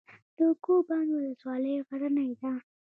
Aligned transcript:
د 0.37 0.39
کوه 0.63 0.81
بند 0.87 1.09
ولسوالۍ 1.15 1.75
غرنۍ 1.87 2.29
ده 2.39 2.51